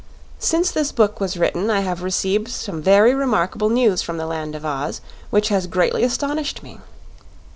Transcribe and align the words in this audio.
Since 0.39 0.71
this 0.71 0.91
book 0.91 1.19
was 1.19 1.37
written 1.37 1.69
I 1.69 1.81
have 1.81 2.01
received 2.01 2.47
some 2.47 2.81
very 2.81 3.13
remarkable 3.13 3.69
News 3.69 4.01
from 4.01 4.17
The 4.17 4.25
Land 4.25 4.55
of 4.55 4.65
Oz, 4.65 4.99
which 5.29 5.49
has 5.49 5.67
greatly 5.67 6.03
astonished 6.03 6.63
me. 6.63 6.79